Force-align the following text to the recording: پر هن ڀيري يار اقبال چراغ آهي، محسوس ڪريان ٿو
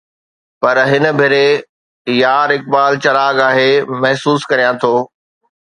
پر 0.61 0.77
هن 0.91 1.03
ڀيري 1.19 1.43
يار 2.21 2.49
اقبال 2.57 2.91
چراغ 3.03 3.35
آهي، 3.49 3.71
محسوس 4.03 4.41
ڪريان 4.51 4.75
ٿو 4.83 4.93